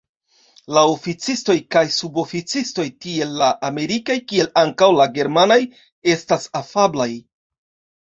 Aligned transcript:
La 0.77 0.81
oficistoj 0.93 1.55
kaj 1.75 1.83
suboficistoj, 1.97 2.87
tiel 3.05 3.37
la 3.43 3.51
amerikaj 3.71 4.19
kiel 4.33 4.53
ankaŭ 4.65 4.91
la 4.99 5.09
germanaj, 5.21 5.63
estas 6.19 6.53
afablaj. 6.65 7.13